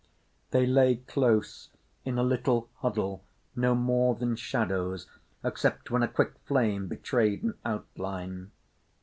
They 0.49 0.65
lay 0.65 0.95
close, 0.95 1.69
in 2.05 2.17
a 2.17 2.23
little 2.23 2.67
huddle, 2.77 3.23
no 3.55 3.75
more 3.75 4.15
than 4.15 4.35
shadows 4.35 5.05
except 5.43 5.91
when 5.91 6.01
a 6.01 6.07
quick 6.07 6.33
flame 6.47 6.87
betrayed 6.87 7.43
an 7.43 7.53
outline. 7.63 8.49